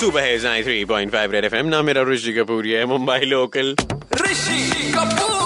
[0.00, 3.74] सुबह है three point five red FM M ना मेरा ऋषि कपूर है मुंबई लोकल
[4.20, 5.38] ऋषि कपूर।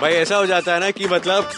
[0.00, 1.50] भाई ऐसा हो जाता है ना कि मतलब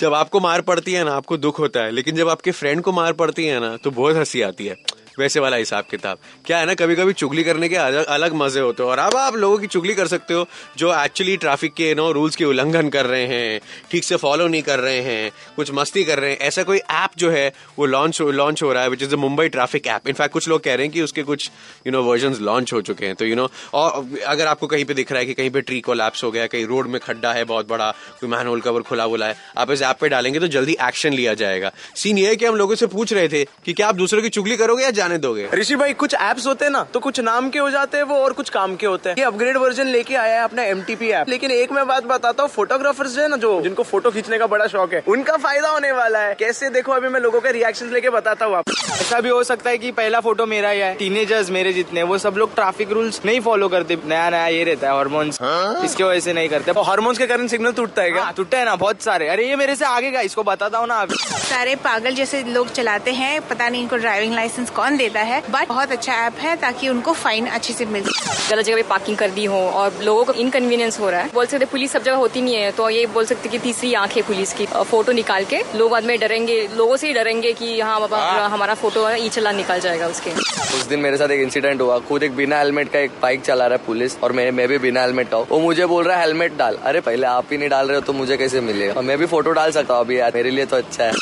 [0.00, 2.92] जब आपको मार पड़ती है ना आपको दुख होता है लेकिन जब आपके फ्रेंड को
[2.92, 4.76] मार पड़ती है ना तो बहुत हँसी आती है।
[5.18, 8.60] वैसे वाला हिसाब किताब। क्या है ना कभी कभी चुगली करने के अलग, अलग मज़े
[8.60, 11.94] होते हैं। और अब आप लोगों की चुगली कर सकते हो जो एक्चुअली ट्रैफ़िक के
[11.94, 15.70] नो रूल्स के उल्लंघन कर रहे हैं ठीक से फॉलो नहीं कर रहे हैं कुछ
[15.74, 18.88] मस्ती कर रहे हैं। ऐसा कोई ऐप जो है वो लॉन्च लॉन्च हो रहा है
[18.88, 21.50] which is the Mumbai traffic app in fact कुछ लोग कह रहे हैं कि उसके कुछ
[21.86, 24.94] यू नो वर्जन लॉन्च हो चुके हैं। तो यू नो और अगर आपको कहीं पे
[24.94, 27.44] दिख रहा है कि कहीं पे ट्री कोलैप्स हो गया कहीं रोड में खड्डा है
[27.44, 30.46] बहुत बड़ा कोई मैन होल कवर खुला हुआ है आप इस ऐप पे डालेंगे तो
[30.48, 33.72] जल्दी एक्शन लिया जाएगा। सीन ये है कि हम लोगों से पूछ रहे थे कि
[33.72, 35.48] क्या आप दूसरों की चुगली करोगे या जाने दोगे?
[35.54, 38.16] ऋषि भाई कुछ एप्स होते हैं ना तो कुछ नाम के हो जाते हैं वो
[38.18, 41.28] और कुछ काम के होते हैं। ये अपग्रेड वर्जन लेके आया है अपना एमटीपी ऐप
[41.28, 44.46] लेकिन एक मैं बात बताता हूँ फोटोग्राफर्स जो है ना जो जिनको फ़ोटो खींचने का
[44.46, 47.92] बड़ा शौक है उनका फ़ायदा होने वाला है। कैसे देखो अभी मैं लोगों के रिएक्शन
[47.92, 50.94] लेके बताता हूँ आपको। ऐसा भी हो सकता है की पहला फ़ोटो मेरा ही है
[50.96, 54.86] टीनेजर्स मेरे जितने वो सब लोग ट्रैफ़िक रूल्स नहीं फॉलो करते। नया नया ये रहता
[54.86, 55.38] है हॉर्मोन्स
[55.84, 58.30] इसके वजह से नहीं करते। हॉर्मोन्स के कारण सिग्नल टूटता है क्या?
[58.36, 61.00] टूटता है ना बहुत सारे। अरे ये मेरे से आगे का इसको बताता हूँ ना
[61.02, 65.40] अभी। सारे पागल जैसे लोग चलाते हैं पता नहीं इनको ड्राइविंग लाइसेंस कौन देता है।
[65.50, 68.04] बट बहुत अच्छा ऐप है ताकि उनको फाइन अच्छे से मिल
[68.50, 71.46] गलत जगह पे पार्किंग कर दी हो और लोगों को इनकन्वीनियंस हो रहा है। बोल
[71.46, 74.22] सकते पुलिस सब जगह होती नहीं है तो ये बोल सकते कि तीसरी आँख है
[74.22, 78.00] पुलिस की। फ़ोटो निकाल के लोग बाद में डरेंगे लोगों से ही डरेंगे कि हाँ
[78.00, 81.98] बाबा हमारा फ़ोटो ई चला निकल जाएगा उसके। उस दिन मेरे साथ एक इंसिडेंट हुआ।
[82.08, 84.78] खुद एक बिना हेलमेट का एक बाइक चला रहा है पुलिस और मैं मैं भी
[84.78, 87.68] बिना हेलमेट हूँ। वो मुझे बोल रहा है हेलमेट डाल। अरे पहले आप ही नहीं
[87.68, 89.00] डाल रहे हो तो मुझे कैसे मिलेगा?
[89.00, 91.12] मैं भी फ़ोटो डाल सकता हूँ अभी यार। मेरे लिए तो अच्छा है।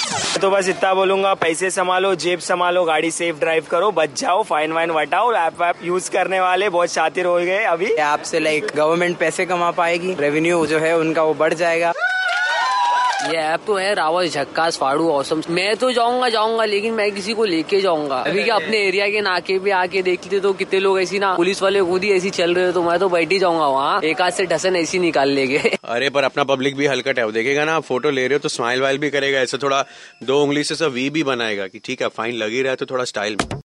[0.40, 4.72] तो बस इतना बोलूँगा पैसे संभालो जेब संभालो गाड़ी सेफ़ ड्राइव करो, बच जाओ फाइन
[4.72, 8.66] वाइन वटाओ ऐप ऐप यूज़ करने वाले बहुत शातिर हो गए अभी। ऐप से लाइक
[8.76, 11.92] गवर्नमेंट पैसे कमा पाएगी रेवेन्यू जो है उनका वो बढ़ जाएगा।
[13.22, 17.34] ये ऐप तो है रावत झक्कास फाड़ू औसम मैं तो जाऊँगा जाऊँगा लेकिन मैं किसी
[17.34, 20.80] को लेके जाऊँगा। अभी क्या अपने एरिया के नाके पे आके देख लेते तो कितने
[20.80, 23.32] लोग ऐसी ना पुलिस वाले खुद ही ऐसी चल रहे हो तो मैं तो बैठ
[23.32, 26.86] ही जाऊँगा वहाँ। एक हाथ से ढसन ऐसी निकाल लेंगे। अरे पर अपना पब्लिक भी
[26.86, 29.58] हल्का है देखेगा ना आप फ़ोटो ले रहे हो तो स्माइल वाइल भी करेगा ऐसे
[29.58, 29.84] थोड़ा
[30.22, 32.86] दो उंगली से सब वी भी बनाएगा कि ठीक है फाइन लगी रहा है तो
[32.86, 33.36] थोड़ा स्टाइल